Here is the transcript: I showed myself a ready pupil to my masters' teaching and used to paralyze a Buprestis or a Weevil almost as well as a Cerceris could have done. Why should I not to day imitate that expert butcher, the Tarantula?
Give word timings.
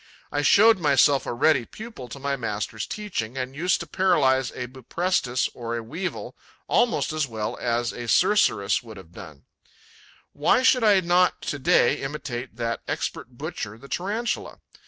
I 0.31 0.41
showed 0.41 0.79
myself 0.79 1.27
a 1.27 1.31
ready 1.33 1.63
pupil 1.63 2.07
to 2.07 2.17
my 2.17 2.35
masters' 2.35 2.87
teaching 2.87 3.37
and 3.37 3.55
used 3.55 3.79
to 3.81 3.85
paralyze 3.85 4.49
a 4.53 4.65
Buprestis 4.65 5.47
or 5.53 5.77
a 5.77 5.83
Weevil 5.83 6.35
almost 6.67 7.13
as 7.13 7.27
well 7.27 7.55
as 7.61 7.93
a 7.93 8.07
Cerceris 8.07 8.79
could 8.79 8.97
have 8.97 9.11
done. 9.11 9.45
Why 10.33 10.63
should 10.63 10.83
I 10.83 10.99
not 11.01 11.43
to 11.43 11.59
day 11.59 12.01
imitate 12.01 12.55
that 12.55 12.81
expert 12.87 13.29
butcher, 13.37 13.77
the 13.77 13.87
Tarantula? 13.87 14.57